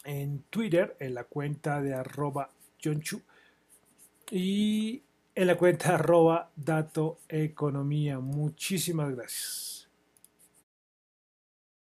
en 0.04 0.44
Twitter 0.48 0.96
en 1.00 1.14
la 1.14 1.24
cuenta 1.24 1.82
de 1.82 1.92
arroba 1.92 2.50
Y 4.30 5.02
en 5.34 5.46
la 5.46 5.56
cuenta 5.56 5.94
arroba 5.94 6.50
dato 6.56 7.18
economía. 7.28 8.18
Muchísimas 8.18 9.14
gracias. 9.14 9.83